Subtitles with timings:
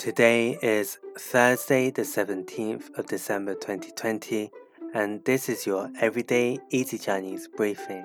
[0.00, 4.52] Today is Thursday, the 17th of December 2020,
[4.94, 8.04] and this is your Everyday Easy Chinese Briefing.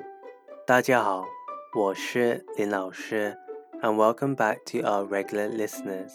[0.66, 1.28] 大家好，
[1.76, 3.38] 我是林老师,
[3.82, 6.12] and welcome back to our regular listeners.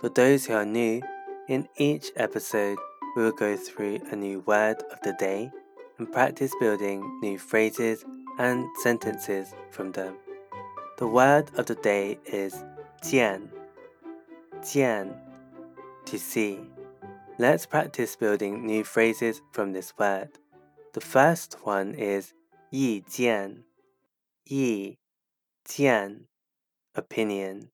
[0.00, 1.00] For those who are new,
[1.46, 2.78] in each episode,
[3.14, 5.52] we will go through a new word of the day
[5.98, 8.04] and practice building new phrases
[8.38, 10.16] and sentences from them.
[10.98, 12.54] The word of the day is
[13.02, 13.50] 见.
[14.64, 15.08] 见
[16.06, 16.58] to see.
[17.38, 20.38] Let's practice building new phrases from this word.
[20.92, 22.34] The first one is
[22.72, 23.64] 意见,
[24.44, 24.98] 意
[25.64, 26.26] 见
[26.94, 27.70] opinion.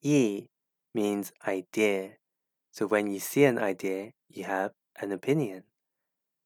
[0.00, 0.48] 意
[0.94, 2.18] means idea.
[2.70, 5.64] So when you see an idea, you have an opinion.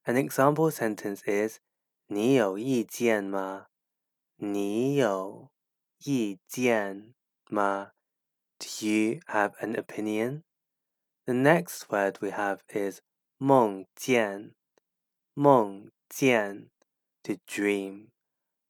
[0.07, 1.61] An example sentence is
[2.09, 3.67] 你有意见吗?
[4.37, 5.51] 你有
[5.99, 7.15] 意见
[7.49, 7.93] 吗?
[8.59, 10.45] Do you have an opinion?
[11.27, 13.01] The next word we have is
[13.39, 14.55] 梦见,
[15.35, 16.71] 梦见
[17.23, 18.09] to dream.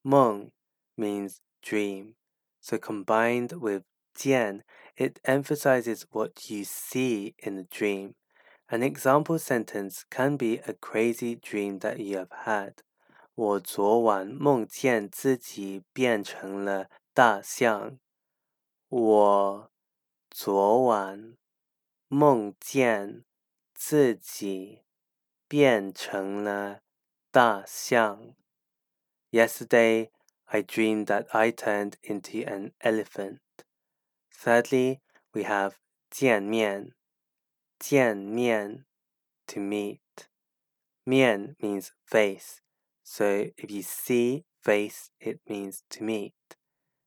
[0.03, 0.51] 梦
[0.97, 2.15] means dream.
[2.61, 3.83] So combined with
[4.15, 4.63] 见,
[4.97, 8.15] it emphasizes what you see in the dream.
[8.69, 12.75] An example sentence can be a crazy dream that you have had.
[13.35, 17.99] 我昨晚梦见自己变成了大象。
[18.89, 19.71] 我
[20.35, 21.37] 昨晚
[22.09, 23.25] 梦见
[23.75, 24.85] 自己
[25.49, 26.83] 变成了
[27.31, 28.35] 大象。
[29.31, 30.11] Yesterday,
[30.47, 33.41] I dreamed that I turned into an elephant.
[34.33, 35.01] Thirdly,
[35.33, 35.75] we have
[36.11, 36.95] 见面,
[37.79, 38.87] 见面
[39.47, 40.01] to meet.
[41.05, 42.61] 面 means face,
[43.05, 43.25] so
[43.57, 46.35] if you see face, it means to meet.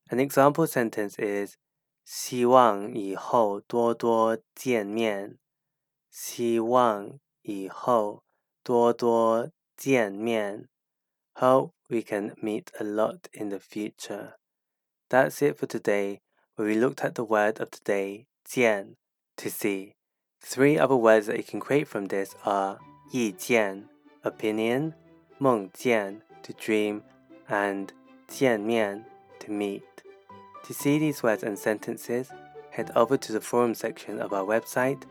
[0.09, 1.58] An example sentence is
[2.08, 5.38] 希望以后多多见面。
[6.09, 8.23] 希望以后
[8.64, 10.70] 多多见面。
[11.36, 14.36] Hope we can meet a lot in the future.
[15.09, 16.22] That's it for today,
[16.56, 18.96] where we looked at the word of the day, 见,
[19.38, 19.96] to see.
[20.40, 22.80] Three other words that you can create from this are
[23.12, 23.90] 意见,
[24.24, 24.94] opinion,
[25.40, 27.02] 梦见, to dream,
[27.47, 27.90] and
[28.28, 29.06] 见面,
[29.40, 29.97] to meet.
[30.65, 32.31] To see these words and sentences,
[32.71, 35.03] head over to the forum section of our website